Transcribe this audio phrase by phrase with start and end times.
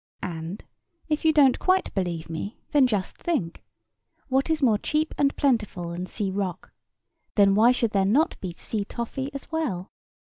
[0.23, 0.65] And,
[1.09, 6.07] if you don't quite believe me, then just think—What is more cheap and plentiful than
[6.07, 6.71] sea rock?
[7.35, 9.91] Then why should there not be sea toffee as well?